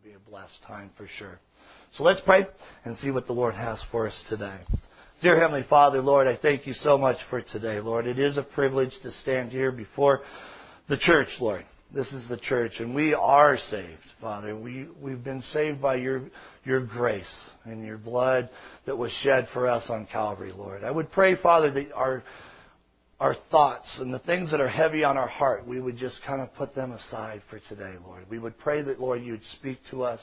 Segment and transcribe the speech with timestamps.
[0.00, 1.38] to be a blessed time for sure.
[1.94, 2.46] So let's pray
[2.84, 4.58] and see what the Lord has for us today.
[5.20, 8.06] Dear Heavenly Father, Lord, I thank you so much for today, Lord.
[8.06, 10.20] It is a privilege to stand here before
[10.88, 11.64] the church, Lord.
[11.92, 14.56] This is the church, and we are saved, Father.
[14.56, 16.22] We, we've been saved by your,
[16.64, 18.48] your grace and your blood
[18.86, 20.84] that was shed for us on Calvary, Lord.
[20.84, 22.22] I would pray, Father, that our,
[23.20, 26.40] our thoughts and the things that are heavy on our heart, we would just kind
[26.40, 28.24] of put them aside for today, Lord.
[28.30, 30.20] We would pray that, Lord, you'd speak to us.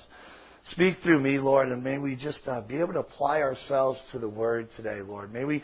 [0.65, 4.19] Speak through me, Lord, and may we just uh, be able to apply ourselves to
[4.19, 5.31] the Word today, Lord.
[5.31, 5.63] May we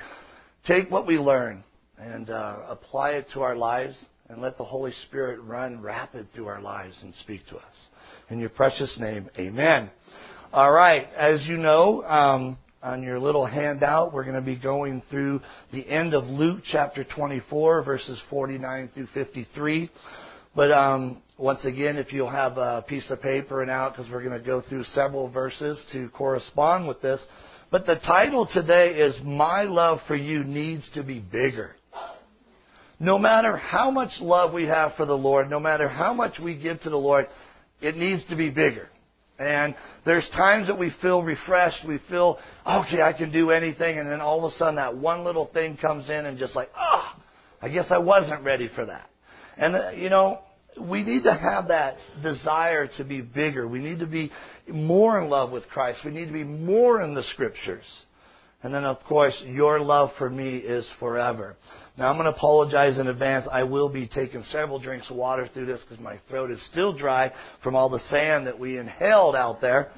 [0.66, 1.64] take what we learn
[1.98, 6.48] and uh, apply it to our lives and let the Holy Spirit run rapid through
[6.48, 7.88] our lives and speak to us.
[8.30, 9.90] In your precious name, amen.
[10.54, 15.02] All right, as you know, um, on your little handout, we're going to be going
[15.10, 15.40] through
[15.72, 19.90] the end of Luke chapter 24, verses 49 through 53.
[20.54, 24.24] But um, once again, if you'll have a piece of paper and out, because we're
[24.24, 27.26] going to go through several verses to correspond with this.
[27.72, 31.72] But the title today is My Love for You Needs to Be Bigger.
[33.00, 36.56] No matter how much love we have for the Lord, no matter how much we
[36.56, 37.28] give to the Lord,
[37.82, 38.90] it needs to be bigger.
[39.40, 44.10] And there's times that we feel refreshed, we feel, okay, I can do anything, and
[44.10, 47.16] then all of a sudden that one little thing comes in and just like, ah,
[47.18, 47.24] oh,
[47.62, 49.10] I guess I wasn't ready for that.
[49.58, 50.40] And, uh, you know,
[50.80, 53.68] we need to have that desire to be bigger.
[53.68, 54.32] We need to be
[54.68, 56.00] more in love with Christ.
[56.06, 57.86] We need to be more in the Scriptures.
[58.64, 61.58] And then, of course, your love for me is forever.
[61.98, 63.46] Now, I'm going to apologize in advance.
[63.52, 66.98] I will be taking several drinks of water through this because my throat is still
[66.98, 69.92] dry from all the sand that we inhaled out there.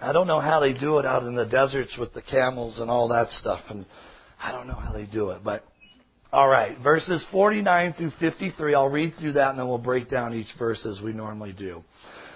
[0.00, 2.90] I don't know how they do it out in the deserts with the camels and
[2.90, 3.84] all that stuff, and
[4.42, 5.44] I don't know how they do it.
[5.44, 5.62] But
[6.32, 8.74] all right, verses 49 through 53.
[8.74, 11.84] I'll read through that, and then we'll break down each verse as we normally do.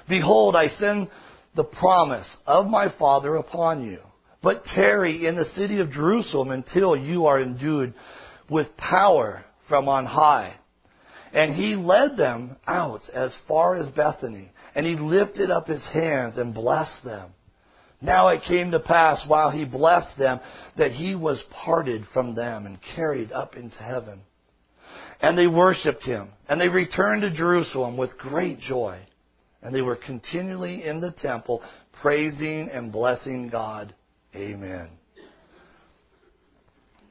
[0.07, 1.09] Behold, I send
[1.55, 3.99] the promise of my Father upon you.
[4.43, 7.95] But tarry in the city of Jerusalem until you are endued
[8.51, 10.55] with power from on high.
[11.33, 16.39] And he led them out as far as Bethany, and he lifted up his hands
[16.39, 17.31] and blessed them.
[18.01, 20.41] Now it came to pass while he blessed them
[20.77, 24.21] that he was parted from them and carried up into heaven.
[25.23, 28.99] And they worshiped him, and they returned to Jerusalem with great joy.
[29.65, 31.63] And they were continually in the temple,
[32.01, 33.95] praising and blessing God.
[34.37, 34.91] Amen.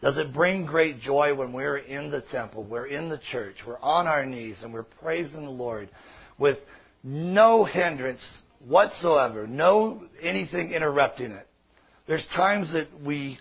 [0.01, 3.79] Does it bring great joy when we're in the temple, we're in the church, we're
[3.79, 5.89] on our knees, and we're praising the Lord
[6.37, 6.57] with
[7.03, 8.21] no hindrance
[8.59, 11.47] whatsoever, no anything interrupting it?
[12.05, 13.39] There's times that we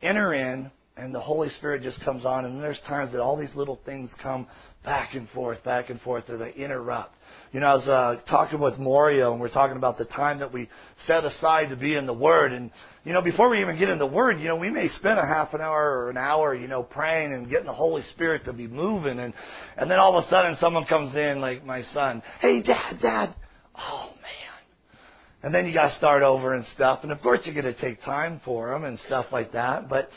[0.00, 3.54] enter in and the Holy Spirit just comes on, and there's times that all these
[3.54, 4.46] little things come
[4.84, 7.14] back and forth, back and forth, or they interrupt.
[7.52, 10.54] You know, I was uh, talking with Morio, and we're talking about the time that
[10.54, 10.70] we
[11.06, 12.50] set aside to be in the Word.
[12.50, 12.70] And,
[13.04, 15.26] you know, before we even get in the Word, you know, we may spend a
[15.26, 18.54] half an hour or an hour, you know, praying and getting the Holy Spirit to
[18.54, 19.18] be moving.
[19.18, 19.34] And,
[19.76, 23.34] and then all of a sudden someone comes in, like my son, hey, Dad, Dad.
[23.76, 25.02] Oh, man.
[25.42, 27.00] And then you got to start over and stuff.
[27.02, 29.90] And of course, you're going to take time for them and stuff like that.
[29.90, 30.08] But,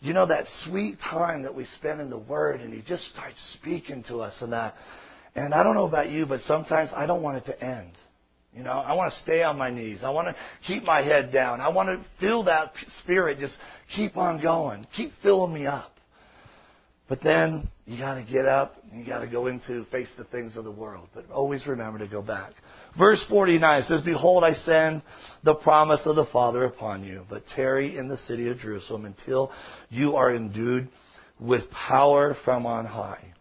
[0.00, 3.56] you know, that sweet time that we spend in the Word, and He just starts
[3.58, 4.74] speaking to us and that.
[5.34, 7.92] And I don't know about you, but sometimes I don't want it to end.
[8.54, 10.00] You know, I want to stay on my knees.
[10.04, 11.60] I want to keep my head down.
[11.60, 12.72] I want to feel that
[13.02, 13.56] spirit just
[13.96, 14.86] keep on going.
[14.94, 15.92] Keep filling me up.
[17.08, 20.56] But then you got to get up you got to go into face the things
[20.56, 21.08] of the world.
[21.14, 22.52] But always remember to go back.
[22.98, 25.02] Verse 49 says, Behold, I send
[25.44, 29.50] the promise of the Father upon you, but tarry in the city of Jerusalem until
[29.88, 30.88] you are endued
[31.40, 33.32] with power from on high.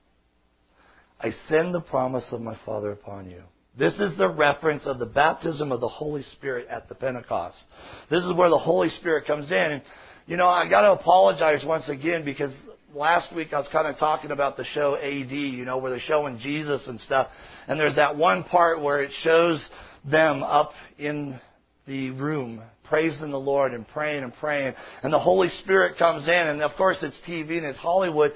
[1.23, 3.41] I send the promise of my Father upon you.
[3.77, 7.63] This is the reference of the baptism of the Holy Spirit at the Pentecost.
[8.09, 9.57] This is where the Holy Spirit comes in.
[9.57, 9.81] And,
[10.25, 12.51] you know, I got to apologize once again because
[12.93, 15.99] last week I was kind of talking about the show AD, you know, where they're
[15.99, 17.27] showing Jesus and stuff.
[17.67, 19.65] And there's that one part where it shows
[20.03, 21.39] them up in
[21.85, 22.61] the room
[22.91, 24.73] praising the Lord and praying and praying.
[25.01, 26.33] And the Holy Spirit comes in.
[26.33, 28.33] And of course it's TV and it's Hollywood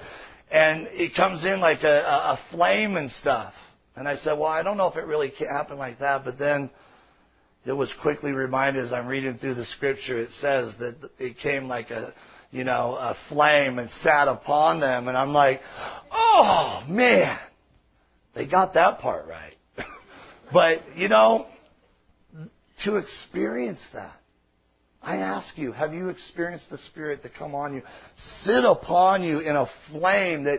[0.51, 3.53] and it comes in like a, a flame and stuff.
[3.95, 6.69] And I said, well, I don't know if it really happened like that, but then
[7.65, 11.68] it was quickly reminded as I'm reading through the scripture, it says that it came
[11.68, 12.13] like a,
[12.51, 15.07] you know, a flame and sat upon them.
[15.07, 15.62] And I'm like,
[16.12, 17.38] oh man,
[18.36, 19.56] they got that part right.
[20.53, 21.48] but, you know,
[22.83, 24.13] to experience that,
[25.06, 27.84] I ask you, have you experienced the Spirit to come on you,
[28.44, 30.57] sit upon you in a flame that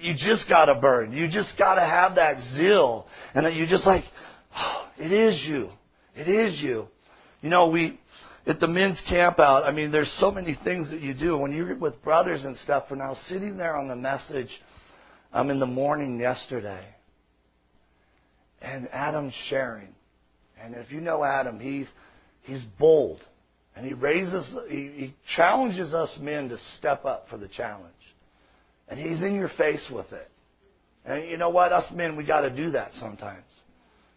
[0.00, 1.12] you just got to burn?
[1.12, 4.04] You just got to have that zeal, and that you just like,
[4.56, 5.68] oh, it is you,
[6.14, 6.86] it is you.
[7.42, 8.00] You know, we
[8.46, 9.64] at the men's camp out.
[9.64, 12.84] I mean, there's so many things that you do when you're with brothers and stuff.
[12.88, 14.48] When I was sitting there on the message,
[15.34, 16.86] um, in the morning yesterday,
[18.62, 19.88] and Adam's sharing,
[20.62, 21.88] and if you know Adam, he's
[22.42, 23.20] he's bold.
[23.74, 27.92] And he raises, he, he challenges us men to step up for the challenge.
[28.88, 30.30] And he's in your face with it.
[31.04, 31.72] And you know what?
[31.72, 33.44] Us men, we got to do that sometimes.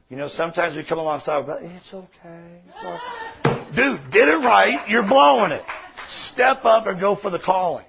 [0.09, 2.61] You know, sometimes we come alongside, but it's okay.
[2.67, 3.75] It's okay.
[3.75, 4.87] Dude, get it right.
[4.87, 5.63] You're blowing it.
[6.33, 7.85] Step up and go for the calling.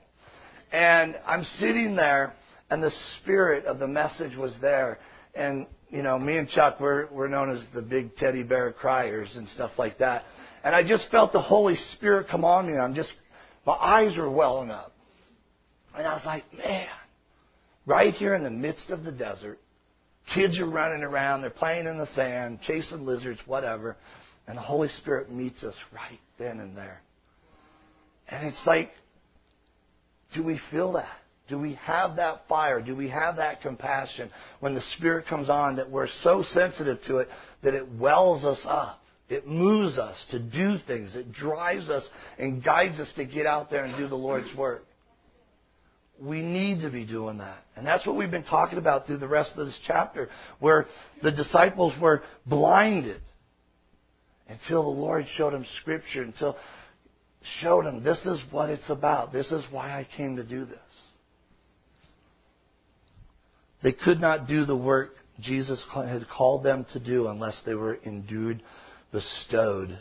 [0.72, 2.32] And I'm sitting there,
[2.70, 4.98] and the spirit of the message was there.
[5.34, 9.34] And, you know, me and Chuck, we're, we're known as the big teddy bear criers
[9.36, 10.24] and stuff like that.
[10.66, 12.72] And I just felt the Holy Spirit come on me.
[12.72, 13.12] And I'm just,
[13.64, 14.92] my eyes were welling up.
[15.96, 16.88] And I was like, man,
[17.86, 19.60] right here in the midst of the desert,
[20.34, 23.96] kids are running around, they're playing in the sand, chasing lizards, whatever.
[24.48, 27.00] And the Holy Spirit meets us right then and there.
[28.28, 28.90] And it's like,
[30.34, 31.16] do we feel that?
[31.48, 32.82] Do we have that fire?
[32.82, 37.18] Do we have that compassion when the Spirit comes on that we're so sensitive to
[37.18, 37.28] it
[37.62, 39.00] that it wells us up?
[39.28, 41.16] It moves us to do things.
[41.16, 42.08] It drives us
[42.38, 44.84] and guides us to get out there and do the Lord's work.
[46.20, 47.58] We need to be doing that.
[47.74, 50.28] And that's what we've been talking about through the rest of this chapter,
[50.60, 50.86] where
[51.22, 53.20] the disciples were blinded
[54.48, 56.56] until the Lord showed them Scripture, until
[57.60, 59.32] showed them this is what it's about.
[59.32, 60.78] This is why I came to do this.
[63.82, 67.98] They could not do the work Jesus had called them to do unless they were
[68.06, 68.62] endued
[69.16, 69.98] bestowed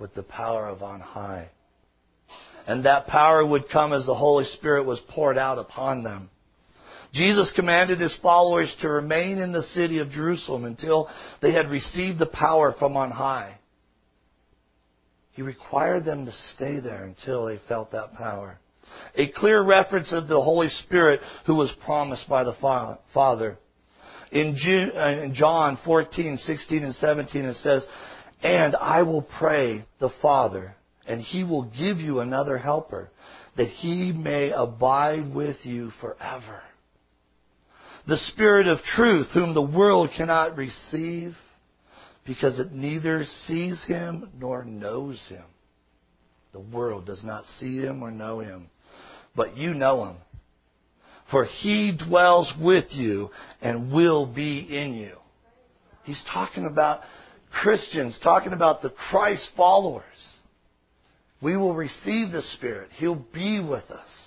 [0.00, 1.48] with the power of on high.
[2.66, 6.30] And that power would come as the Holy Spirit was poured out upon them.
[7.12, 11.08] Jesus commanded his followers to remain in the city of Jerusalem until
[11.40, 13.56] they had received the power from on high.
[15.30, 18.58] He required them to stay there until they felt that power.
[19.14, 22.56] A clear reference of the Holy Spirit who was promised by the
[23.14, 23.58] Father.
[24.32, 27.84] Uh, in John 14, 16, and 17 it says,
[28.42, 30.74] and I will pray the Father,
[31.06, 33.10] and he will give you another helper,
[33.56, 36.62] that he may abide with you forever.
[38.06, 41.34] The Spirit of truth, whom the world cannot receive,
[42.26, 45.44] because it neither sees him nor knows him.
[46.52, 48.70] The world does not see him or know him,
[49.36, 50.16] but you know him.
[51.30, 55.16] For he dwells with you and will be in you.
[56.04, 57.02] He's talking about
[57.50, 60.04] Christians, talking about the Christ followers.
[61.42, 62.90] We will receive the Spirit.
[62.96, 64.26] He'll be with us.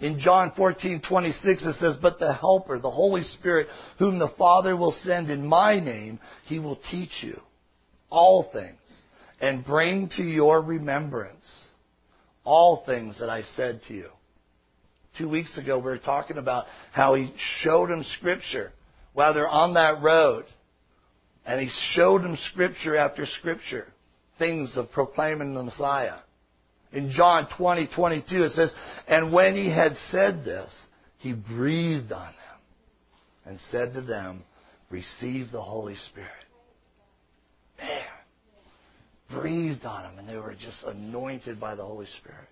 [0.00, 3.68] In John 14:26 it says, "But the helper, the Holy Spirit,
[3.98, 7.40] whom the Father will send in my name, he will teach you
[8.10, 8.80] all things
[9.40, 11.68] and bring to your remembrance
[12.44, 14.10] all things that I said to you."
[15.18, 18.72] 2 weeks ago we were talking about how he showed them scripture
[19.12, 20.46] while they're on that road
[21.44, 23.86] and he showed them scripture after scripture,
[24.38, 26.18] things of proclaiming the Messiah.
[26.92, 28.72] In John 20, 22, it says,
[29.08, 30.70] And when he had said this,
[31.18, 32.60] he breathed on them
[33.46, 34.44] and said to them,
[34.90, 36.30] Receive the Holy Spirit.
[37.78, 42.48] Man, breathed on them, and they were just anointed by the Holy Spirit.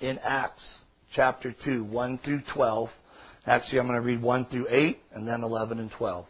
[0.00, 0.78] In Acts
[1.14, 2.88] chapter 2, 1 through 12,
[3.48, 6.26] Actually, I'm going to read 1 through 8 and then 11 and 12.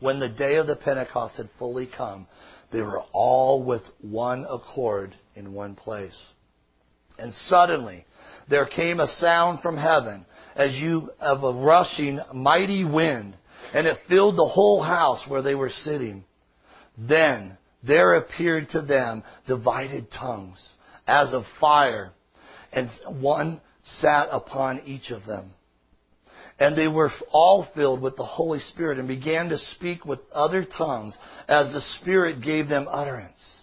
[0.00, 2.26] When the day of the Pentecost had fully come,
[2.72, 6.16] they were all with one accord in one place.
[7.18, 8.06] And suddenly
[8.48, 10.24] there came a sound from heaven
[10.56, 13.34] as you of a rushing mighty wind,
[13.74, 16.24] and it filled the whole house where they were sitting.
[16.96, 20.72] Then there appeared to them divided tongues
[21.06, 22.12] as of fire,
[22.72, 22.88] and
[23.20, 25.50] one sat upon each of them.
[26.58, 30.64] And they were all filled with the Holy Spirit and began to speak with other
[30.64, 31.16] tongues
[31.48, 33.60] as the Spirit gave them utterance.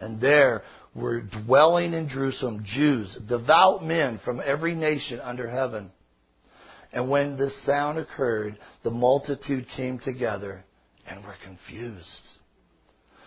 [0.00, 0.62] And there
[0.94, 5.90] were dwelling in Jerusalem Jews, devout men from every nation under heaven.
[6.92, 10.64] And when this sound occurred, the multitude came together
[11.06, 12.26] and were confused.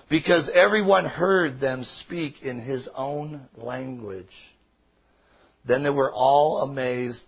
[0.09, 4.27] Because everyone heard them speak in his own language.
[5.67, 7.23] Then they were all amazed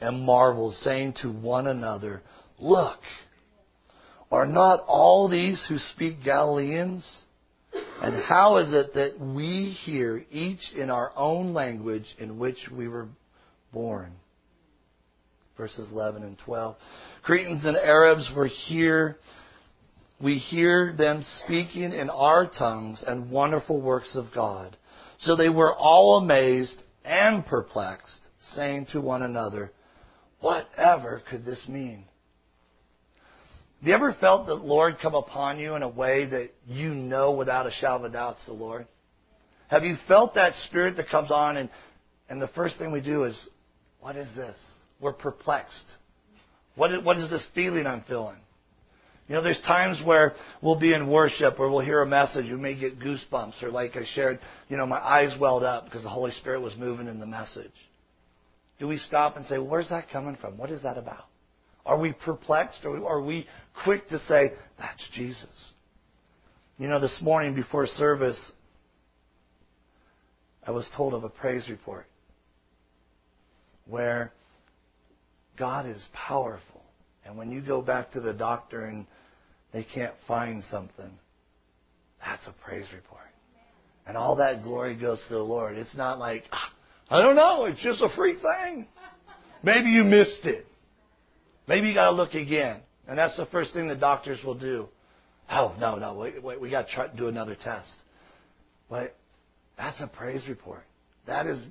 [0.00, 2.22] and marveled, saying to one another,
[2.58, 2.98] Look,
[4.30, 7.24] Are not all these who speak Galileans?
[8.02, 12.88] And how is it that we hear each in our own language in which we
[12.88, 13.08] were
[13.72, 14.12] born?
[15.56, 16.76] Verses 11 and 12.
[17.22, 19.16] Cretans and Arabs were here.
[20.22, 24.76] We hear them speaking in our tongues and wonderful works of God.
[25.18, 28.20] So they were all amazed and perplexed,
[28.54, 29.72] saying to one another,
[30.40, 32.04] Whatever could this mean?
[33.80, 37.32] Have you ever felt the Lord come upon you in a way that you know
[37.32, 38.86] without a shadow of a doubt it's the Lord?
[39.68, 41.70] Have you felt that spirit that comes on and,
[42.28, 43.48] and the first thing we do is,
[44.00, 44.56] what is this?
[45.00, 45.84] We're perplexed.
[46.74, 48.38] What is, what is this feeling I'm feeling?
[49.28, 50.32] You know, there's times where
[50.62, 53.94] we'll be in worship or we'll hear a message, we may get goosebumps, or like
[53.94, 54.38] I shared,
[54.70, 57.72] you know, my eyes welled up because the Holy Spirit was moving in the message.
[58.78, 60.56] Do we stop and say, where's that coming from?
[60.56, 61.24] What is that about?
[61.84, 63.46] Are we perplexed or are we
[63.84, 65.72] quick to say, that's Jesus?
[66.78, 68.52] You know, this morning before service,
[70.66, 72.06] I was told of a praise report
[73.86, 74.32] where
[75.58, 76.82] God is powerful.
[77.26, 79.06] And when you go back to the doctor and
[79.72, 81.10] they can't find something,
[82.24, 83.20] that's a praise report.
[84.06, 85.76] And all that glory goes to the Lord.
[85.76, 86.72] It's not like, ah,
[87.10, 88.86] I don't know, it's just a freak thing.
[89.62, 90.66] Maybe you missed it.
[91.66, 92.80] Maybe you got to look again.
[93.06, 94.88] And that's the first thing the doctors will do.
[95.50, 97.92] Oh, no, no, wait, wait, we got to try to do another test.
[98.88, 99.14] But
[99.76, 100.82] that's a praise report.
[101.26, 101.64] That is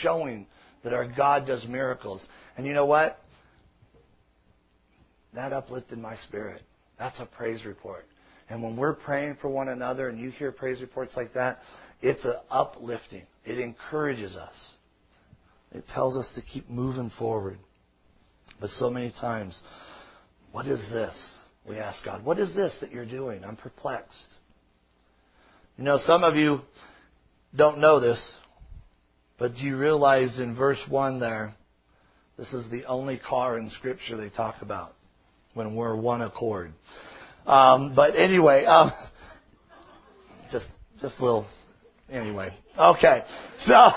[0.00, 0.46] showing
[0.82, 2.24] that our God does miracles.
[2.56, 3.18] And you know what?
[5.34, 6.62] That uplifted my spirit.
[6.98, 8.06] That's a praise report.
[8.48, 11.58] And when we're praying for one another and you hear praise reports like that,
[12.02, 13.22] it's uplifting.
[13.44, 14.74] It encourages us.
[15.72, 17.58] It tells us to keep moving forward.
[18.60, 19.60] But so many times,
[20.52, 21.14] what is this?
[21.66, 23.42] We ask God, what is this that you're doing?
[23.44, 24.28] I'm perplexed.
[25.78, 26.60] You know, some of you
[27.56, 28.36] don't know this,
[29.38, 31.54] but do you realize in verse 1 there,
[32.36, 34.94] this is the only car in Scripture they talk about
[35.54, 36.72] when we're one accord.
[37.46, 38.92] Um, but anyway, um,
[40.50, 40.66] just
[41.00, 41.46] just a little.
[42.10, 43.22] Anyway, okay.
[43.66, 43.90] So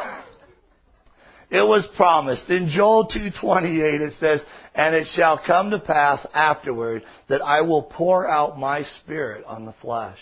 [1.50, 2.50] it was promised.
[2.50, 4.44] In Joel 2:28 it says,
[4.76, 9.66] "And it shall come to pass afterward that I will pour out my spirit on
[9.66, 10.20] the flesh.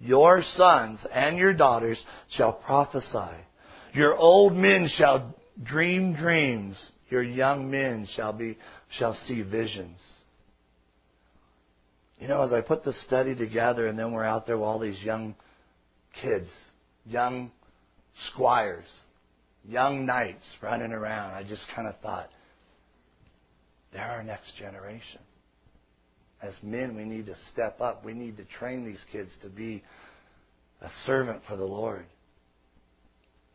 [0.00, 3.34] Your sons and your daughters shall prophesy.
[3.92, 6.90] Your old men shall dream dreams.
[7.10, 8.56] Your young men shall be
[8.90, 10.00] shall see visions."
[12.24, 14.78] You know, as I put the study together and then we're out there with all
[14.78, 15.34] these young
[16.22, 16.48] kids,
[17.04, 17.50] young
[18.30, 18.86] squires,
[19.68, 21.34] young knights running around.
[21.34, 22.30] I just kind of thought,
[23.92, 25.20] they're our next generation.
[26.42, 28.06] As men, we need to step up.
[28.06, 29.82] We need to train these kids to be
[30.80, 32.06] a servant for the Lord.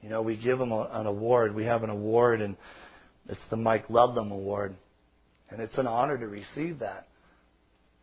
[0.04, 1.56] You know, we give them a, an award.
[1.56, 2.56] We have an award, and
[3.28, 4.76] it's the Mike Ludlam Award.
[5.50, 7.08] And it's an honor to receive that.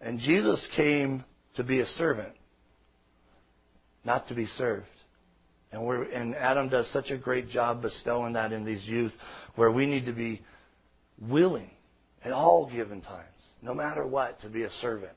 [0.00, 1.24] And Jesus came
[1.56, 2.34] to be a servant,
[4.04, 4.86] not to be served.
[5.72, 9.12] And, we're, and Adam does such a great job bestowing that in these youth
[9.56, 10.42] where we need to be
[11.20, 11.70] willing
[12.24, 13.26] at all given times,
[13.62, 15.12] no matter what, to be a servant.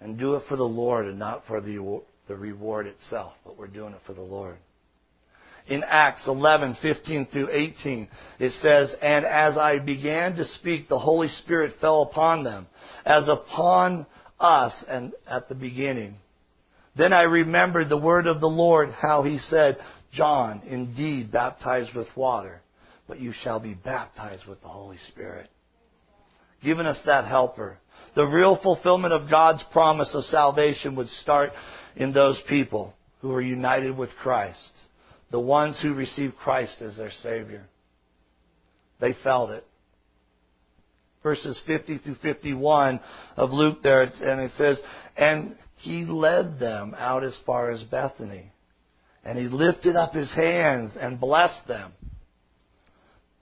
[0.00, 3.66] And do it for the Lord and not for the, the reward itself, but we're
[3.66, 4.56] doing it for the Lord.
[5.68, 10.98] In Acts 11, 15 through 18, it says, And as I began to speak, the
[10.98, 12.66] Holy Spirit fell upon them,
[13.04, 14.06] as upon
[14.38, 16.16] us and at the beginning.
[16.96, 19.78] Then I remembered the word of the Lord, how he said,
[20.12, 22.60] John indeed baptized with water,
[23.06, 25.48] but you shall be baptized with the Holy Spirit.
[26.64, 27.78] Giving us that helper.
[28.16, 31.50] The real fulfillment of God's promise of salvation would start
[31.96, 34.70] in those people who are united with Christ.
[35.30, 37.66] The ones who received Christ as their Savior.
[39.00, 39.64] They felt it.
[41.22, 43.00] Verses 50 through 51
[43.36, 44.80] of Luke there, and it says,
[45.16, 48.50] And he led them out as far as Bethany.
[49.24, 51.92] And he lifted up his hands and blessed them.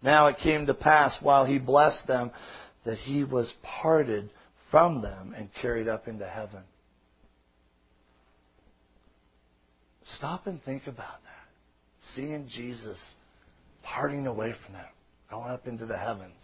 [0.02, 2.30] Now it came to pass while he blessed them
[2.84, 4.30] that he was parted
[4.70, 6.62] from them and carried up into heaven.
[10.04, 11.27] Stop and think about that.
[12.14, 12.98] Seeing Jesus
[13.82, 14.84] parting away from them,
[15.30, 16.34] going up into the heavens.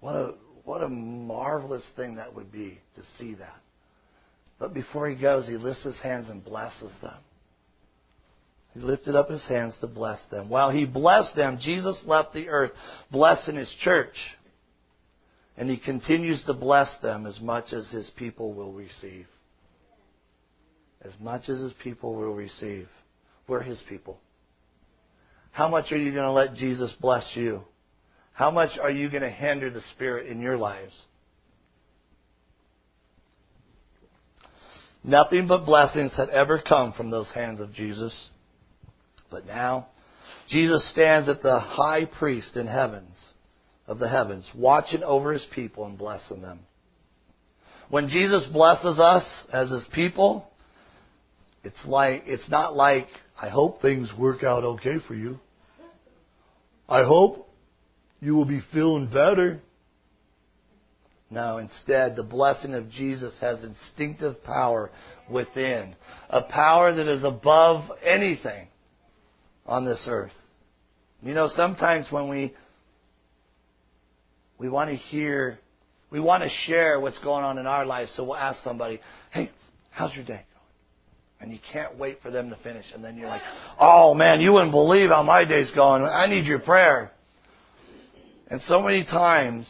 [0.00, 3.56] What a, what a marvelous thing that would be to see that.
[4.58, 7.18] But before he goes, he lifts his hands and blesses them.
[8.72, 10.50] He lifted up his hands to bless them.
[10.50, 12.72] While he blessed them, Jesus left the earth
[13.10, 14.14] blessing his church.
[15.56, 19.26] And he continues to bless them as much as his people will receive.
[21.02, 22.88] As much as his people will receive.
[23.48, 24.18] We're his people.
[25.52, 27.60] How much are you going to let Jesus bless you?
[28.32, 30.94] How much are you going to hinder the Spirit in your lives?
[35.02, 38.28] Nothing but blessings had ever come from those hands of Jesus.
[39.30, 39.86] But now,
[40.48, 43.32] Jesus stands at the high priest in heavens,
[43.86, 46.60] of the heavens, watching over his people and blessing them.
[47.88, 50.50] When Jesus blesses us as his people,
[51.62, 53.06] it's like, it's not like,
[53.40, 55.38] I hope things work out okay for you.
[56.88, 57.48] I hope
[58.20, 59.60] you will be feeling better.
[61.28, 64.90] No, instead, the blessing of Jesus has instinctive power
[65.28, 65.96] within.
[66.30, 68.68] A power that is above anything
[69.66, 70.32] on this earth.
[71.22, 72.54] You know, sometimes when we
[74.58, 75.58] we want to hear,
[76.10, 79.00] we want to share what's going on in our lives, so we'll ask somebody,
[79.30, 79.50] "Hey,
[79.90, 80.55] how's your day going?"
[81.40, 83.42] And you can't wait for them to finish, and then you're like,
[83.78, 86.02] "Oh man, you wouldn't believe how my day's going.
[86.02, 87.12] I need your prayer."
[88.48, 89.68] And so many times,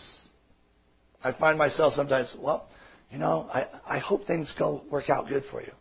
[1.25, 2.69] I find myself sometimes, well,
[3.11, 5.73] you know, I, I hope things go work out good for you.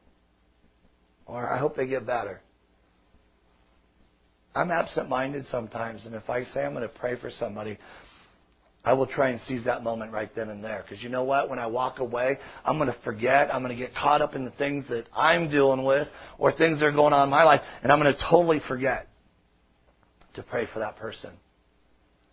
[1.25, 2.42] Or I hope they get better.
[4.56, 7.77] I'm absent minded sometimes, and if I say I'm going to pray for somebody,
[8.86, 10.86] I will try and seize that moment right then and there.
[10.88, 11.50] Because you know what?
[11.50, 13.54] When I walk away, I'm going to forget.
[13.54, 16.80] I'm going to get caught up in the things that I'm dealing with or things
[16.80, 19.08] that are going on in my life, and I'm going to totally forget
[20.36, 21.32] to pray for that person.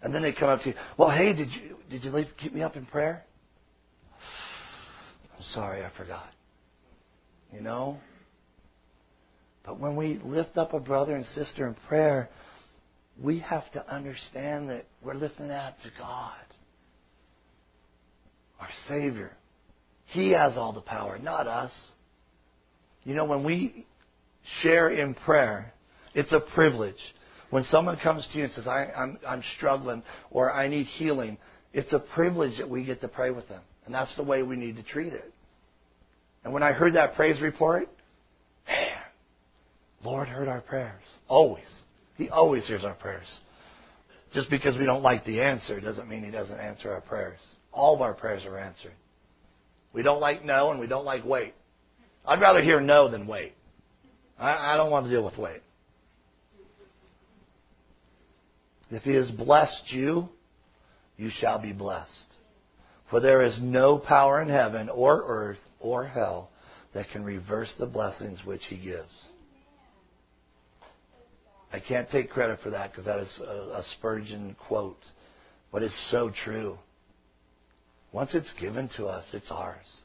[0.02, 2.52] And then they come up to you, well, hey, did you did you leave, keep
[2.52, 3.22] me up in prayer?
[5.36, 6.28] I'm sorry, I forgot.
[7.50, 7.98] You know?
[9.64, 12.28] But when we lift up a brother and sister in prayer,
[13.22, 16.34] we have to understand that we're lifting that to God,
[18.58, 19.30] our Savior.
[20.06, 21.72] He has all the power, not us.
[23.04, 23.86] You know, when we
[24.60, 25.72] share in prayer,
[26.14, 26.96] it's a privilege.
[27.50, 30.86] When someone comes to you and says, I, am I'm, I'm struggling or I need
[30.86, 31.38] healing,
[31.72, 33.62] it's a privilege that we get to pray with them.
[33.86, 35.32] And that's the way we need to treat it.
[36.44, 37.88] And when I heard that praise report,
[38.66, 38.88] man,
[40.04, 41.02] Lord heard our prayers.
[41.28, 41.64] Always.
[42.22, 43.26] He always hears our prayers.
[44.32, 47.40] Just because we don't like the answer doesn't mean He doesn't answer our prayers.
[47.72, 48.92] All of our prayers are answered.
[49.92, 51.54] We don't like no and we don't like wait.
[52.24, 53.54] I'd rather hear no than wait.
[54.38, 55.62] I, I don't want to deal with wait.
[58.90, 60.28] If he has blessed you,
[61.16, 62.26] you shall be blessed.
[63.10, 66.50] For there is no power in heaven or earth or hell
[66.94, 69.31] that can reverse the blessings which he gives.
[71.72, 75.02] I can't take credit for that because that is a, a Spurgeon quote,
[75.72, 76.78] but it's so true.
[78.12, 80.00] Once it's given to us, it's ours.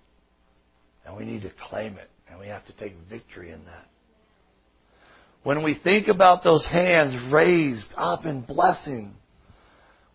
[1.06, 3.86] And we need to claim it, and we have to take victory in that.
[5.44, 9.14] When we think about those hands raised up in blessing,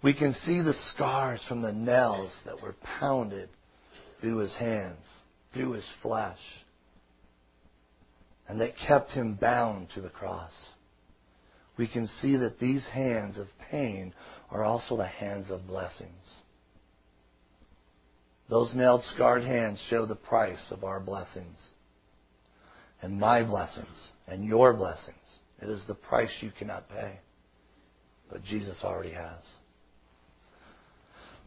[0.03, 3.49] we can see the scars from the nails that were pounded
[4.21, 5.05] through his hands,
[5.53, 6.39] through his flesh,
[8.49, 10.53] and that kept him bound to the cross.
[11.83, 14.15] We can see that these hands of pain
[14.53, 16.35] are also the hands of blessings.
[18.49, 21.59] Those nailed, scarred hands show the price of our blessings
[23.01, 25.17] and my blessings and your blessings.
[25.61, 27.19] It is the price you cannot pay.
[28.31, 29.43] But Jesus already has.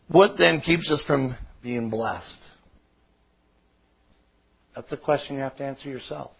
[0.10, 2.41] What then keeps us from being blessed?
[4.76, 6.32] That's a question you have to answer yourself.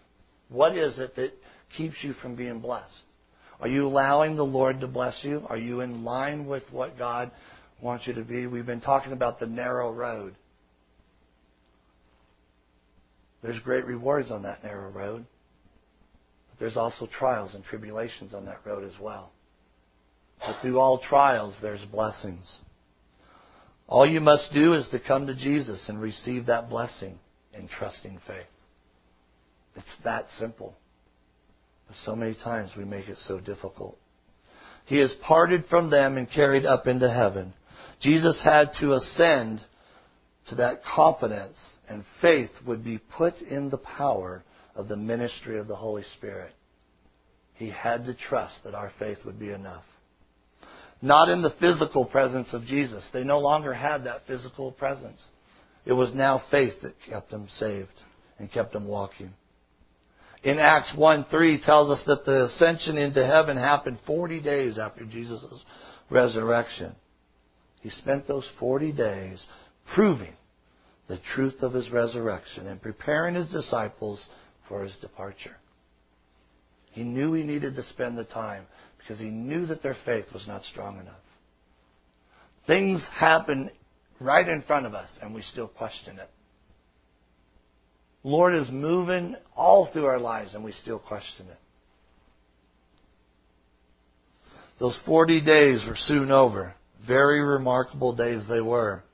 [0.50, 1.32] What is it that
[1.78, 3.05] keeps you from being blessed?
[3.60, 5.44] Are you allowing the Lord to bless you?
[5.48, 7.30] Are you in line with what God
[7.80, 8.46] wants you to be?
[8.46, 10.34] We've been talking about the narrow road.
[13.42, 15.24] There's great rewards on that narrow road.
[16.50, 19.32] But there's also trials and tribulations on that road as well.
[20.40, 22.60] But through all trials, there's blessings.
[23.88, 27.18] All you must do is to come to Jesus and receive that blessing
[27.54, 28.46] in trusting faith.
[29.76, 30.74] It's that simple.
[31.86, 33.98] But so many times we make it so difficult.
[34.86, 37.52] He is parted from them and carried up into heaven.
[38.00, 39.60] Jesus had to ascend
[40.48, 44.44] to that confidence and faith would be put in the power
[44.74, 46.52] of the ministry of the Holy Spirit.
[47.54, 49.84] He had to trust that our faith would be enough.
[51.02, 53.06] Not in the physical presence of Jesus.
[53.12, 55.22] They no longer had that physical presence.
[55.84, 57.88] It was now faith that kept them saved
[58.38, 59.32] and kept them walking.
[60.46, 65.04] In Acts 1 3 tells us that the ascension into heaven happened 40 days after
[65.04, 65.44] Jesus'
[66.08, 66.94] resurrection.
[67.80, 69.44] He spent those 40 days
[69.92, 70.34] proving
[71.08, 74.24] the truth of his resurrection and preparing his disciples
[74.68, 75.56] for his departure.
[76.92, 78.66] He knew he needed to spend the time
[78.98, 81.14] because he knew that their faith was not strong enough.
[82.68, 83.68] Things happen
[84.20, 86.30] right in front of us and we still question it.
[88.26, 91.58] Lord is moving all through our lives and we still question it.
[94.80, 96.74] Those 40 days were soon over.
[97.06, 99.04] Very remarkable days they were.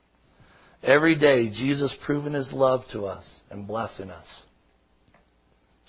[0.81, 4.25] Every day, Jesus proving his love to us and blessing us.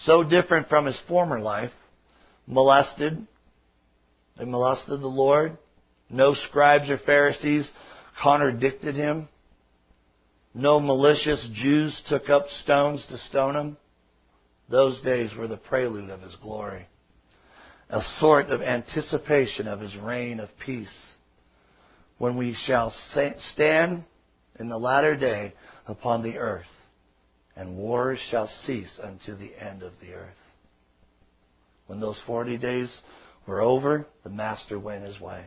[0.01, 1.73] So different from his former life.
[2.47, 3.27] Molested.
[4.37, 5.57] They molested the Lord.
[6.11, 7.71] No scribes or Pharisees
[8.23, 9.31] contradicted him.
[10.55, 13.77] No malicious Jews took up stones to stone him.
[14.71, 16.87] Those days were the prelude of his glory,
[17.91, 21.13] a sort of anticipation of his reign of peace,
[22.19, 22.95] when we shall
[23.53, 24.05] stand
[24.59, 25.53] in the latter day
[25.87, 26.65] upon the earth,
[27.57, 30.33] and wars shall cease unto the end of the earth.
[31.89, 33.01] When those forty days
[33.47, 35.47] were over, the Master went his way.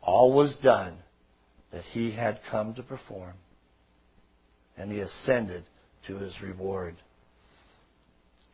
[0.00, 0.96] All was done
[1.70, 3.34] that he had come to perform
[4.76, 5.64] and he ascended
[6.06, 6.96] to his reward.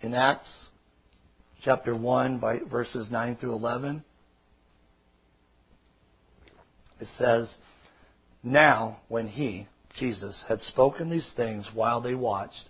[0.01, 0.69] In Acts
[1.63, 4.05] chapter 1, verses 9 through 11,
[7.01, 7.55] it says,
[8.43, 9.67] Now, when he,
[9.99, 12.69] Jesus, had spoken these things while they watched,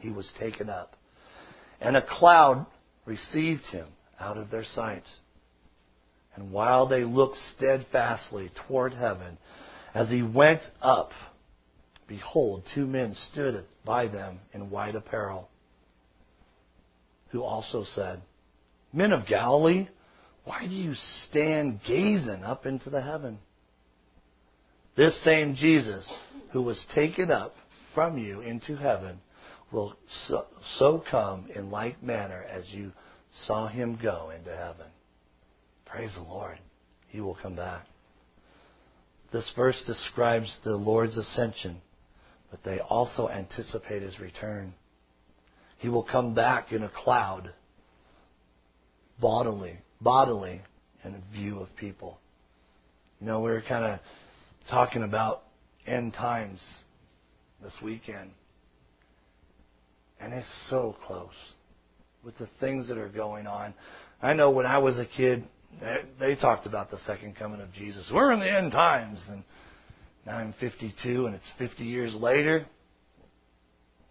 [0.00, 0.96] he was taken up.
[1.80, 2.66] And a cloud
[3.04, 5.04] received him out of their sight.
[6.36, 9.38] And while they looked steadfastly toward heaven,
[9.94, 11.10] as he went up,
[12.06, 15.48] behold, two men stood by them in white apparel,
[17.30, 18.22] who also said,
[18.92, 19.88] Men of Galilee,
[20.44, 23.38] why do you stand gazing up into the heaven?
[24.96, 26.10] This same Jesus,
[26.52, 27.54] who was taken up
[27.94, 29.20] from you into heaven,
[29.72, 29.96] will
[30.28, 32.92] so, so come in like manner as you
[33.32, 34.86] saw him go into heaven.
[35.84, 36.58] Praise the Lord.
[37.08, 37.86] He will come back.
[39.32, 41.80] This verse describes the Lord's ascension
[42.54, 44.72] but they also anticipate his return.
[45.78, 47.52] He will come back in a cloud,
[49.20, 50.60] bodily, bodily,
[51.02, 52.20] in view of people.
[53.20, 53.98] You know, we were kind of
[54.70, 55.42] talking about
[55.84, 56.60] end times
[57.60, 58.30] this weekend.
[60.20, 61.34] And it's so close
[62.24, 63.74] with the things that are going on.
[64.22, 65.42] I know when I was a kid,
[66.20, 68.08] they, talked about the second coming of Jesus.
[68.14, 69.20] We're in the end times.
[69.28, 69.42] And
[70.26, 72.66] now I'm 52 and it's 50 years later.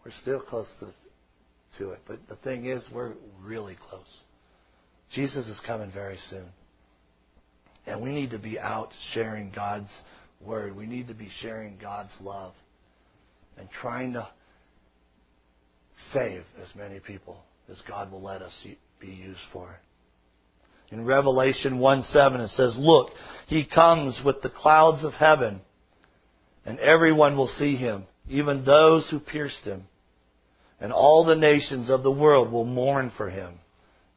[0.05, 0.93] We're still close to,
[1.79, 1.99] to it.
[2.07, 4.21] But the thing is, we're really close.
[5.13, 6.45] Jesus is coming very soon.
[7.85, 9.91] And we need to be out sharing God's
[10.41, 10.75] word.
[10.75, 12.53] We need to be sharing God's love
[13.57, 14.27] and trying to
[16.11, 17.37] save as many people
[17.69, 18.65] as God will let us
[18.99, 19.75] be used for.
[20.91, 23.09] In Revelation 1 7, it says, Look,
[23.47, 25.61] he comes with the clouds of heaven
[26.65, 29.83] and everyone will see him, even those who pierced him.
[30.79, 33.59] And all the nations of the world will mourn for him.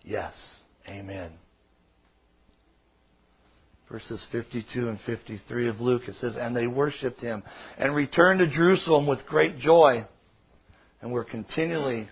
[0.03, 0.35] Yes.
[0.89, 1.33] Amen.
[3.91, 7.45] Verses 52 and 53 of Luke, it says, And they worshipped him
[7.79, 10.05] and returned to Jerusalem with great joy
[11.01, 12.09] and were continually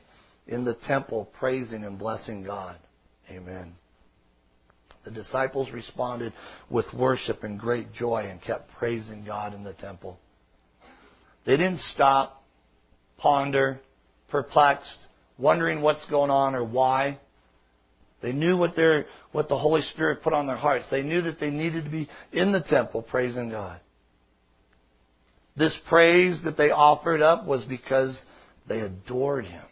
[0.47, 2.77] in the temple praising and blessing God.
[3.29, 3.75] Amen.
[5.05, 6.33] The disciples responded
[6.70, 10.18] with worship and great joy and kept praising God in the temple.
[11.47, 12.43] They didn't stop,
[13.19, 13.81] ponder,
[14.29, 14.99] perplexed,
[15.39, 17.19] wondering what's going on or why.
[18.23, 20.87] They knew what their what the Holy Spirit put on their hearts.
[20.91, 23.81] They knew that they needed to be in the temple praising God.
[25.57, 28.21] This praise that they offered up was because
[28.69, 29.65] they adored him.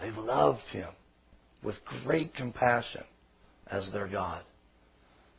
[0.00, 0.88] They loved him
[1.62, 3.04] with great compassion
[3.70, 4.42] as their God.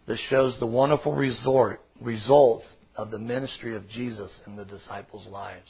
[0.07, 2.65] This shows the wonderful resort, results
[2.97, 5.69] of the ministry of Jesus in the disciples' lives.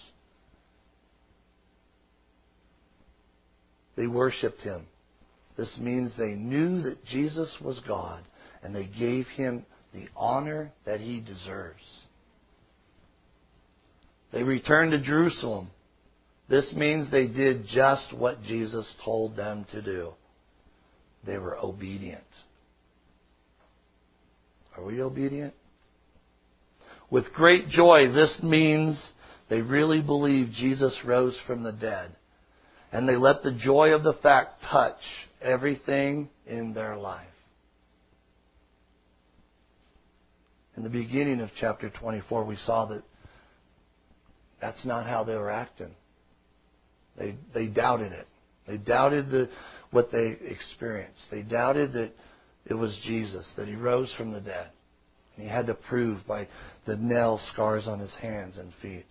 [3.95, 4.85] They worshiped him.
[5.57, 8.23] This means they knew that Jesus was God
[8.61, 12.03] and they gave him the honor that he deserves.
[14.33, 15.69] They returned to Jerusalem.
[16.49, 20.11] This means they did just what Jesus told them to do.
[21.25, 22.23] They were obedient.
[24.77, 25.53] Are we obedient?
[27.09, 28.11] With great joy.
[28.11, 29.13] This means
[29.49, 32.11] they really believe Jesus rose from the dead.
[32.91, 34.99] And they let the joy of the fact touch
[35.41, 37.27] everything in their life.
[40.75, 43.03] in the beginning of chapter 24, we saw that
[44.59, 45.93] that's not how they were acting.
[47.17, 48.27] They, they doubted it.
[48.67, 49.49] They doubted the,
[49.91, 51.27] what they experienced.
[51.31, 52.11] They doubted that
[52.65, 54.69] it was Jesus, that he rose from the dead.
[55.35, 56.47] And he had to prove by
[56.85, 59.05] the nail scars on his hands and feet.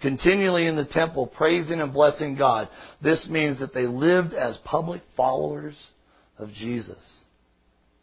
[0.00, 2.68] Continually in the temple, praising and blessing God.
[3.02, 5.88] This means that they lived as public followers
[6.38, 7.22] of Jesus,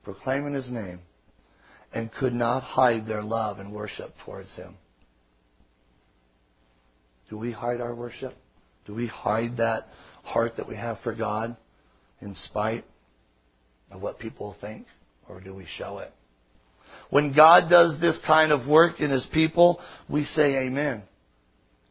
[0.04, 0.99] proclaiming his name,
[1.93, 4.75] and could not hide their love and worship towards him.
[7.30, 8.34] Do we hide our worship?
[8.86, 9.88] Do we hide that
[10.23, 11.56] heart that we have for God
[12.19, 12.84] in spite
[13.91, 14.88] of what people think?
[15.30, 16.12] Or do we show it?
[17.12, 21.04] When God does this kind of work in His people, we say Amen.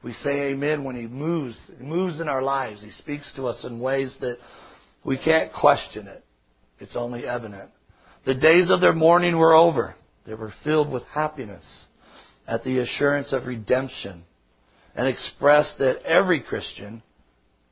[0.03, 2.83] We say Amen when He moves, He moves in our lives.
[2.83, 4.39] He speaks to us in ways that
[5.05, 6.25] we can't question it.
[6.79, 7.71] It's only evident.
[8.25, 9.95] The days of their mourning were over.
[10.27, 11.85] They were filled with happiness
[12.49, 14.25] at the assurance of redemption
[14.95, 17.03] and expressed that every Christian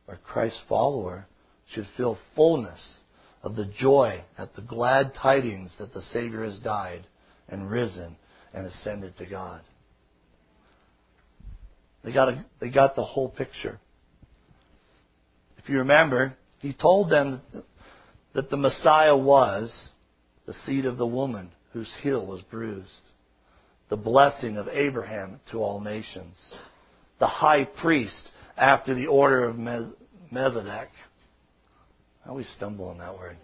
[0.06, 1.26] or Christ follower
[1.72, 2.98] should feel fullness
[3.42, 7.06] of the joy at the glad tidings that the Savior has died
[7.48, 8.16] and risen
[8.52, 9.62] and ascended to God.
[12.04, 13.78] They got, a, they got the whole picture.
[15.58, 17.42] If you remember, he told them
[18.34, 19.90] that the Messiah was
[20.46, 23.00] the seed of the woman whose heel was bruised,
[23.90, 26.36] the blessing of Abraham to all nations,
[27.18, 30.88] the high priest after the order of Melchizedek.
[32.24, 33.36] I always stumble on that word.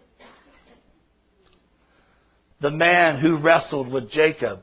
[2.64, 4.60] The man who wrestled with Jacob,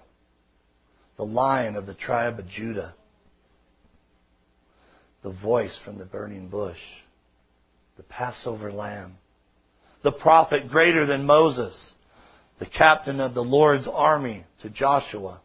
[1.17, 2.95] the lion of the tribe of Judah,
[5.21, 6.79] the voice from the burning bush,
[7.97, 9.17] the Passover lamb,
[10.01, 11.93] the prophet greater than Moses,
[12.57, 15.39] the captain of the Lord's army to Joshua,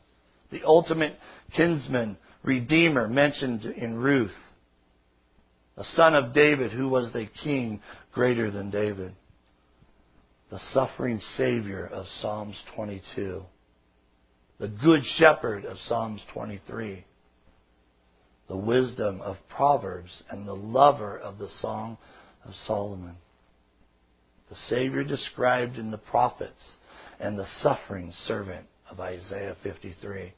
[0.51, 1.12] the ultimate
[1.55, 4.38] kinsman, redeemer mentioned in Ruth,
[5.77, 7.83] a son of David who was the king
[8.14, 9.12] greater than David,
[10.51, 13.43] the suffering Savior of Psalms 22,
[14.59, 17.05] the good shepherd of Psalms 23,
[18.49, 21.99] the wisdom of Proverbs, and the lover of the Song
[22.45, 23.17] of Solomon.
[24.49, 26.75] The Savior described in the prophets
[27.19, 30.33] and the suffering servant of Isaiah 53.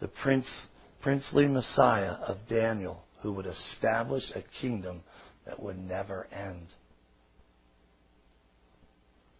[0.00, 0.66] The prince
[1.00, 5.02] princely Messiah of Daniel who would establish a kingdom
[5.46, 6.66] that would never end.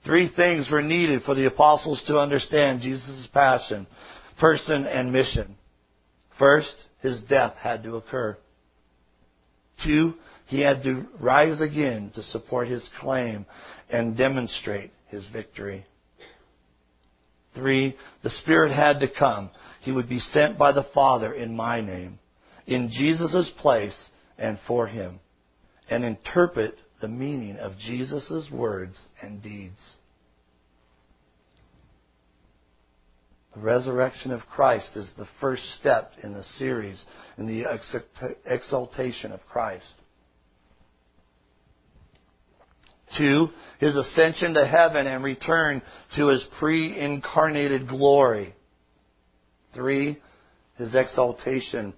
[0.05, 3.87] Three things were needed for the apostles to understand Jesus' passion,
[4.41, 5.57] person, and mission.
[6.39, 8.37] First, his death had to occur.
[9.85, 10.15] Two,
[10.47, 13.47] he had to rise again to support his claim
[13.91, 15.87] and demonstrate his victory.
[17.55, 19.51] Three, the Spirit had to come
[19.83, 22.19] he would be sent by the Father in my name,
[22.67, 25.21] in Jesus' place and for him,
[25.91, 29.97] and interpret the meaning of Jesus' words and deeds.
[33.55, 37.05] The resurrection of Christ is the first step in the series
[37.37, 37.67] in the
[38.47, 39.85] exaltation of Christ.
[43.19, 45.83] Two, his ascension to heaven and return
[46.17, 48.55] to his pre incarnated glory.
[49.75, 50.19] Three,
[50.79, 51.95] his exaltation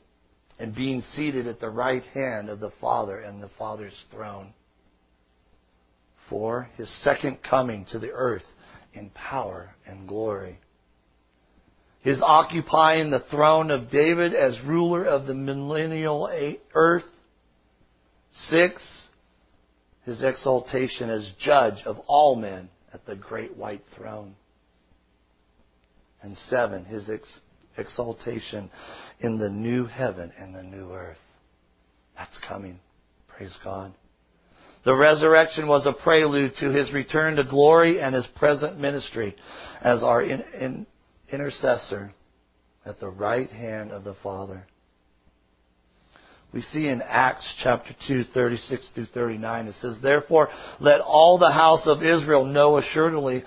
[0.59, 4.55] and being seated at the right hand of the Father and the Father's throne.
[6.29, 8.45] Four, his second coming to the earth
[8.93, 10.59] in power and glory.
[12.01, 16.29] His occupying the throne of David as ruler of the millennial
[16.75, 17.05] earth.
[18.33, 19.09] Six,
[20.05, 24.35] his exaltation as judge of all men at the great white throne.
[26.21, 27.41] And seven, his ex-
[27.77, 28.71] exaltation
[29.21, 31.19] in the new heaven and the new earth.
[32.17, 32.81] That's coming.
[33.29, 33.95] Praise God.
[34.85, 39.35] The resurrection was a prelude to his return to glory and his present ministry
[39.81, 40.87] as our in, in,
[41.33, 42.13] intercessor
[42.85, 44.67] at the right hand of the Father.
[46.53, 51.51] We see in Acts chapter 2, 36 through 39, it says, Therefore, let all the
[51.51, 53.43] house of Israel know assuredly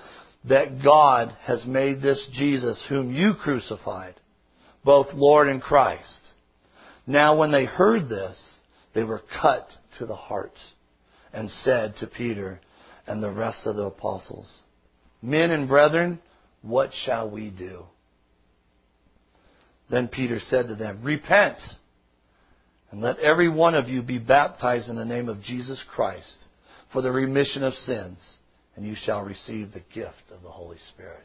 [0.50, 4.16] that God has made this Jesus, whom you crucified,
[4.84, 6.20] both Lord and Christ.
[7.06, 8.58] Now, when they heard this,
[8.94, 9.70] they were cut
[10.00, 10.52] to the heart
[11.34, 12.60] and said to Peter
[13.06, 14.62] and the rest of the apostles,
[15.22, 16.20] Men and brethren,
[16.62, 17.84] what shall we do?
[19.90, 21.58] Then Peter said to them, Repent,
[22.92, 26.46] and let every one of you be baptized in the name of Jesus Christ
[26.92, 28.38] for the remission of sins
[28.76, 31.24] and you shall receive the gift of the Holy Spirit.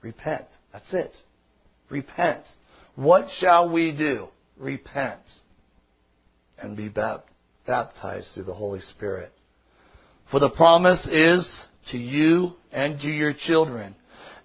[0.00, 0.46] Repent.
[0.72, 1.14] That's it.
[1.90, 2.44] Repent.
[2.94, 4.28] What shall we do?
[4.56, 5.20] Repent
[6.58, 7.34] and be baptized
[7.68, 9.32] through the Holy Spirit.
[10.30, 13.94] For the promise is to you and to your children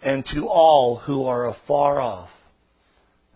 [0.02, 2.30] and to all who are afar off,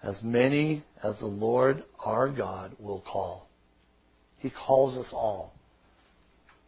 [0.03, 3.47] as many as the Lord our God will call.
[4.37, 5.53] He calls us all.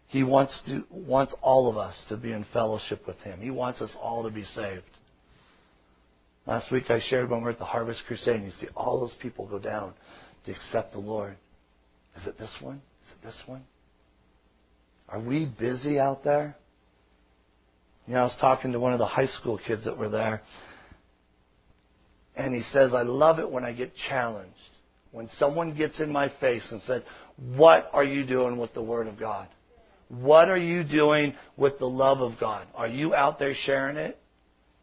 [0.07, 3.39] He wants to wants all of us to be in fellowship with him.
[3.41, 4.83] He wants us all to be saved.
[6.47, 9.01] Last week I shared when we were at the Harvest Crusade, and you see all
[9.01, 9.93] those people go down
[10.45, 11.35] to accept the Lord.
[12.19, 12.81] Is it this one?
[13.23, 13.63] This one?
[15.07, 16.55] Are we busy out there?
[18.07, 20.41] You know, I was talking to one of the high school kids that were there,
[22.35, 24.53] and he says, I love it when I get challenged.
[25.11, 27.03] When someone gets in my face and said,
[27.55, 29.47] What are you doing with the Word of God?
[30.09, 32.67] What are you doing with the love of God?
[32.75, 34.17] Are you out there sharing it?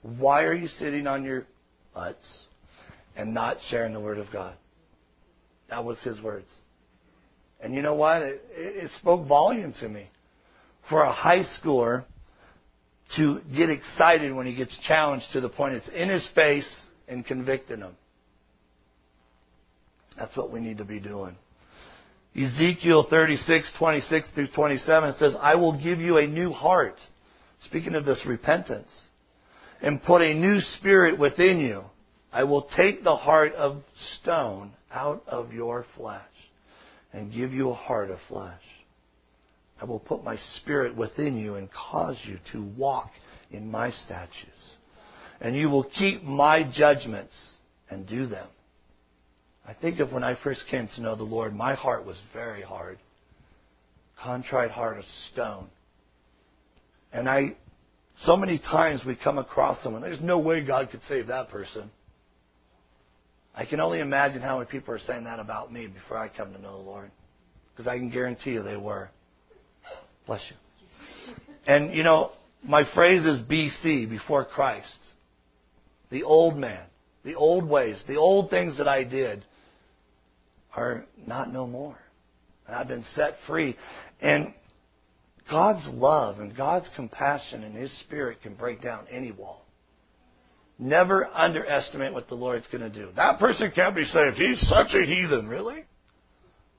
[0.02, 1.46] Why are you sitting on your
[1.94, 2.46] butts
[3.16, 4.56] and not sharing the Word of God?
[5.68, 6.48] That was his words.
[7.60, 8.22] And you know what?
[8.22, 10.08] It, it spoke volume to me.
[10.88, 12.04] For a high schooler
[13.16, 16.72] to get excited when he gets challenged to the point it's in his face
[17.08, 17.96] and convicting him.
[20.16, 21.36] That's what we need to be doing.
[22.36, 26.96] Ezekiel 36, 26 through 27 says, I will give you a new heart.
[27.62, 29.06] Speaking of this repentance.
[29.80, 31.82] And put a new spirit within you.
[32.32, 33.82] I will take the heart of
[34.20, 36.22] stone out of your flesh
[37.16, 38.60] and give you a heart of flesh.
[39.80, 43.10] I will put my spirit within you and cause you to walk
[43.50, 44.76] in my statutes.
[45.40, 47.34] And you will keep my judgments
[47.88, 48.46] and do them.
[49.66, 52.62] I think of when I first came to know the Lord, my heart was very
[52.62, 52.98] hard.
[54.22, 55.68] Contrite heart of stone.
[57.12, 57.56] And I,
[58.18, 61.90] so many times we come across someone, there's no way God could save that person.
[63.56, 66.52] I can only imagine how many people are saying that about me before I come
[66.52, 67.10] to know the Lord.
[67.72, 69.08] Because I can guarantee you they were.
[70.26, 71.34] Bless you.
[71.66, 74.98] And, you know, my phrase is BC, before Christ.
[76.10, 76.84] The old man,
[77.24, 79.44] the old ways, the old things that I did
[80.74, 81.98] are not no more.
[82.66, 83.76] And I've been set free.
[84.20, 84.52] And
[85.50, 89.65] God's love and God's compassion and His Spirit can break down any wall.
[90.78, 93.08] Never underestimate what the Lord's going to do.
[93.16, 94.36] That person can't be saved.
[94.36, 95.48] He's such a heathen.
[95.48, 95.84] Really?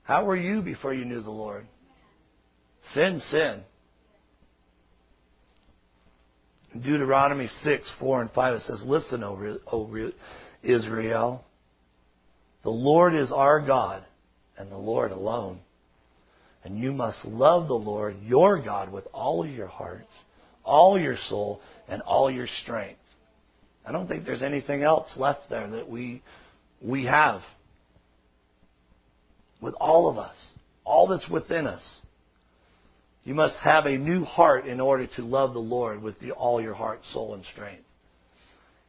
[0.04, 1.66] How were you before you knew the Lord?
[2.92, 3.62] Sin, sin.
[6.74, 10.12] In Deuteronomy 6, 4, and 5, it says, Listen, O
[10.62, 11.44] Israel.
[12.62, 14.04] The Lord is our God,
[14.56, 15.60] and the Lord alone.
[16.64, 20.06] And you must love the Lord your God with all your heart,
[20.64, 23.00] all your soul, and all your strength.
[23.88, 26.22] I don't think there's anything else left there that we
[26.82, 27.40] we have.
[29.62, 30.36] With all of us,
[30.84, 32.00] all that's within us.
[33.24, 36.60] You must have a new heart in order to love the Lord with the, all
[36.60, 37.84] your heart, soul, and strength.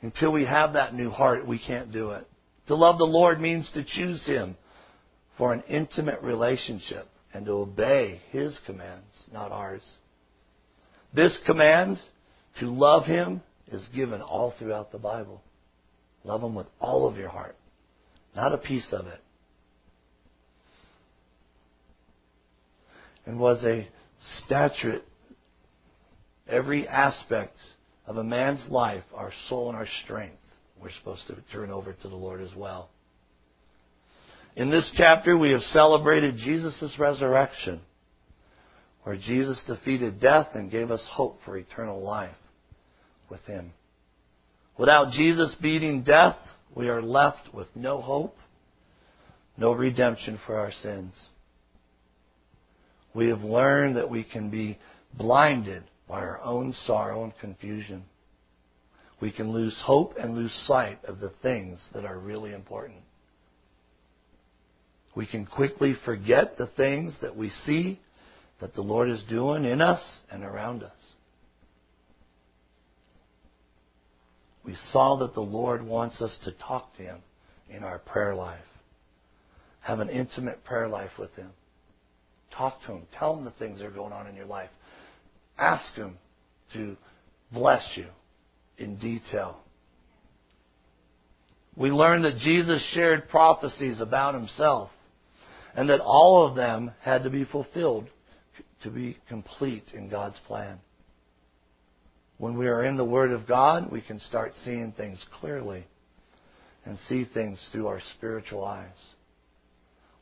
[0.02, 2.28] Until we have that new heart, we can't do it.
[2.68, 4.56] To love the Lord means to choose Him
[5.38, 9.90] for an intimate relationship and to obey His commands, not ours.
[11.14, 12.00] This command
[12.60, 15.42] to love Him is given all throughout the Bible.
[16.24, 17.56] Love them with all of your heart,
[18.36, 19.20] not a piece of it.
[23.26, 23.88] And was a
[24.46, 25.04] statute,
[26.48, 27.58] every aspect
[28.06, 30.38] of a man's life, our soul and our strength,
[30.82, 32.90] we're supposed to turn over to the Lord as well.
[34.56, 37.82] In this chapter, we have celebrated Jesus' resurrection,
[39.04, 42.36] where Jesus defeated death and gave us hope for eternal life
[43.30, 43.72] with Him.
[44.78, 46.38] Without Jesus beating death,
[46.76, 48.36] we are left with no hope,
[49.58, 51.14] no redemption for our sins.
[53.14, 54.78] We have learned that we can be
[55.18, 58.06] blinded by our own sorrow and confusion
[59.22, 63.00] we can lose hope and lose sight of the things that are really important.
[65.16, 68.00] We can quickly forget the things that we see
[68.62, 70.02] that the Lord is doing in us
[70.32, 70.92] and around us.
[74.70, 77.24] We saw that the Lord wants us to talk to Him
[77.72, 78.62] in our prayer life.
[79.82, 81.50] Have an intimate prayer life with Him.
[82.56, 83.08] Talk to Him.
[83.18, 84.70] Tell Him the things that are going on in your life.
[85.58, 86.20] Ask Him
[86.74, 86.96] to
[87.52, 88.06] bless you
[88.78, 89.58] in detail.
[91.76, 94.92] We learn that Jesus shared prophecies about himself
[95.76, 98.08] and that all of them had to be fulfilled
[98.84, 100.78] to be complete in God's plan.
[102.40, 105.86] When we are in the Word of God, we can start seeing things clearly
[106.86, 108.88] and see things through our spiritual eyes.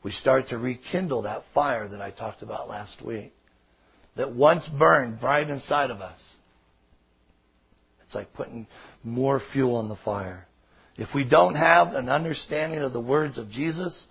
[0.02, 3.32] We start to rekindle that fire that I talked about last week
[4.16, 6.18] that once burned bright inside of us.
[8.04, 8.66] It's like putting
[9.04, 10.48] more fuel on the fire.
[10.96, 14.06] If we don't have an understanding of the words of Jesus,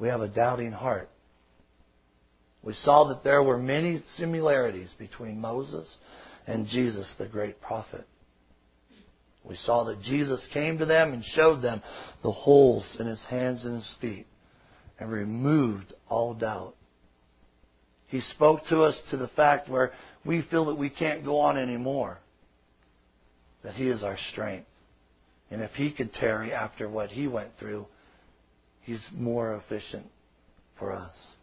[0.00, 1.08] we have a doubting heart.
[2.64, 5.96] We saw that there were many similarities between Moses
[6.46, 8.06] and Jesus, the great prophet.
[9.44, 11.82] We saw that Jesus came to them and showed them
[12.22, 14.26] the holes in his hands and his feet
[14.98, 16.74] and removed all doubt.
[18.08, 19.92] He spoke to us to the fact where
[20.24, 22.18] we feel that we can't go on anymore,
[23.62, 24.68] that he is our strength.
[25.50, 27.86] And if he could tarry after what he went through,
[28.82, 30.06] he's more efficient
[30.78, 31.35] for us.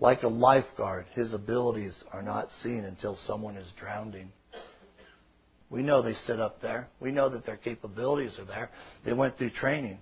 [0.00, 4.32] Like a lifeguard, his abilities are not seen until someone is drowning.
[5.68, 6.88] We know they sit up there.
[7.00, 8.70] We know that their capabilities are there.
[9.04, 9.98] They went through training.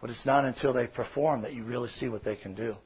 [0.00, 2.76] But it's not until they perform that you really see what they can do.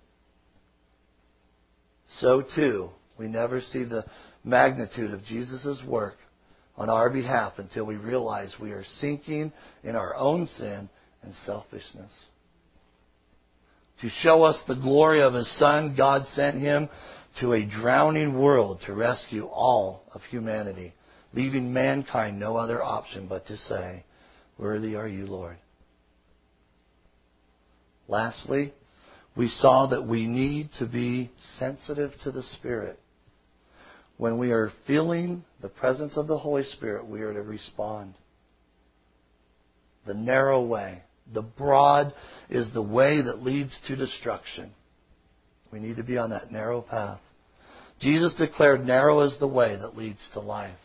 [2.20, 2.88] So, too,
[3.18, 4.06] we never see the
[4.42, 6.16] magnitude of Jesus' work
[6.74, 9.52] on our behalf until we realize we are sinking
[9.84, 10.88] in our own sin
[11.22, 12.12] and selfishness.
[14.00, 16.88] To show us the glory of His Son, God sent Him
[17.40, 20.94] to a drowning world to rescue all of humanity,
[21.32, 24.04] leaving mankind no other option but to say,
[24.58, 25.56] Worthy are you, Lord.
[28.08, 28.72] Lastly,
[29.36, 32.98] we saw that we need to be sensitive to the Spirit.
[34.16, 38.14] When we are feeling the presence of the Holy Spirit, we are to respond.
[40.06, 41.02] The narrow way.
[41.32, 42.12] The broad
[42.48, 44.72] is the way that leads to destruction.
[45.72, 47.20] We need to be on that narrow path.
[48.00, 50.78] Jesus declared, Narrow is the way that leads to life.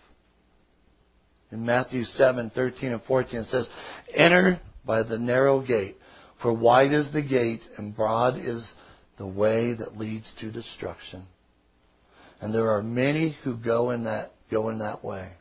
[1.52, 3.70] In Matthew 7 13 and 14, it says,
[4.14, 5.96] Enter by the narrow gate,
[6.42, 8.72] for wide is the gate, and broad is
[9.18, 11.26] the way that leads to destruction.
[12.42, 15.32] And there are many who go in that, go in that way.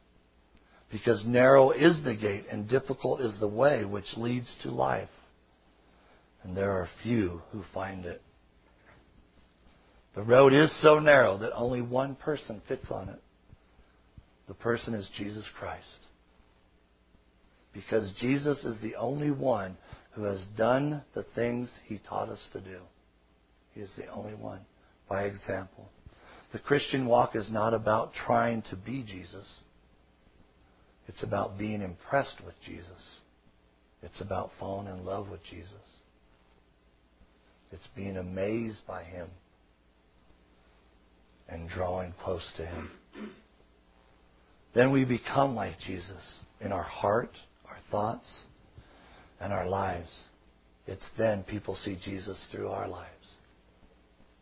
[0.95, 5.09] Because narrow is the gate and difficult is the way which leads to life.
[6.45, 8.23] And there are few who find it.
[10.15, 13.21] The road is so narrow that only one person fits on it.
[14.47, 15.83] The person is Jesus Christ.
[17.73, 19.77] Because Jesus is the only one
[20.13, 22.79] who has done the things he taught us to do.
[23.73, 24.61] He is the only one,
[25.09, 25.89] by example.
[26.53, 29.63] The Christian walk is not about trying to be Jesus.
[31.07, 33.19] It's about being impressed with Jesus.
[34.03, 35.73] It's about falling in love with Jesus.
[37.73, 39.29] It's being amazed by Him
[41.49, 42.91] and drawing close to Him.
[44.75, 47.31] Then we become like Jesus in our heart,
[47.69, 48.45] our thoughts,
[49.41, 50.11] and our lives.
[50.87, 53.11] It's then people see Jesus through our lives.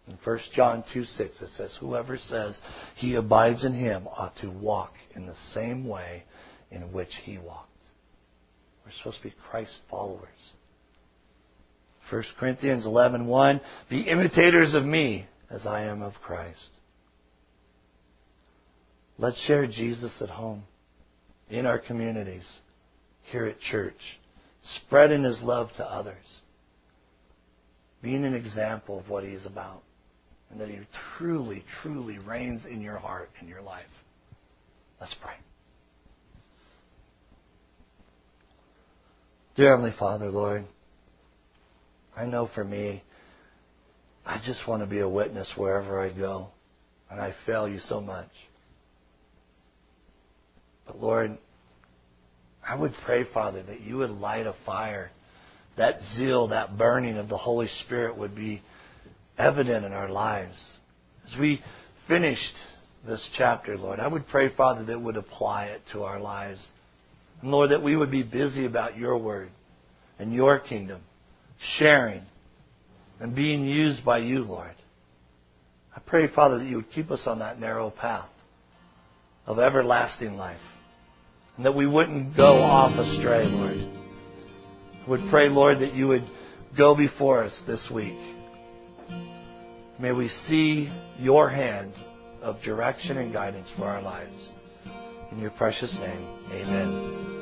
[0.09, 2.59] In 1 John 2 6, it says, Whoever says
[2.97, 6.25] he abides in him ought to walk in the same way
[6.73, 7.69] in which he walked.
[8.85, 10.29] We're supposed to be Christ followers.
[12.11, 16.71] 1 Corinthians 11 1, Be imitators of me as I am of Christ.
[19.19, 20.65] Let's share Jesus at home,
[21.49, 22.47] in our communities,
[23.31, 23.95] here at church
[24.65, 26.41] spreading his love to others,
[28.03, 29.83] being an example of what he's about,
[30.51, 30.79] and that he
[31.19, 33.85] truly, truly reigns in your heart and your life.
[35.01, 35.35] Let's pray.
[39.55, 40.65] Dear Heavenly Father, Lord,
[42.17, 43.03] I know for me,
[44.25, 46.49] I just want to be a witness wherever I go,
[47.11, 48.31] and I fail you so much.
[50.87, 51.37] But Lord,
[52.67, 55.11] I would pray, Father, that you would light a fire.
[55.77, 58.63] That zeal, that burning of the Holy Spirit would be
[59.37, 60.57] evident in our lives.
[61.31, 61.63] As we
[62.09, 62.55] finished
[63.07, 66.65] this chapter, Lord, I would pray, Father, that would apply it to our lives.
[67.43, 69.51] And Lord, that we would be busy about your word
[70.19, 71.03] and your kingdom,
[71.77, 72.23] sharing
[73.21, 74.75] and being used by you, Lord.
[75.95, 78.31] I pray, Father, that you would keep us on that narrow path
[79.47, 80.61] of everlasting life
[81.57, 83.99] and that we wouldn't go off astray, Lord.
[85.05, 86.25] I would pray, Lord, that you would
[86.77, 88.19] go before us this week.
[90.01, 91.93] May we see your hand
[92.41, 94.51] of direction and guidance for our lives.
[95.33, 97.42] In your precious name, amen.